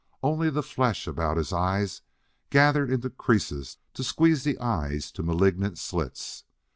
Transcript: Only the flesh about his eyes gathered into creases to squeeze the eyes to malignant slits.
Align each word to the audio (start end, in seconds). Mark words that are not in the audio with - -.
Only 0.23 0.49
the 0.49 0.63
flesh 0.63 1.05
about 1.05 1.37
his 1.37 1.53
eyes 1.53 2.01
gathered 2.49 2.89
into 2.89 3.07
creases 3.11 3.77
to 3.93 4.03
squeeze 4.03 4.43
the 4.43 4.57
eyes 4.59 5.11
to 5.11 5.21
malignant 5.21 5.77
slits. 5.77 6.43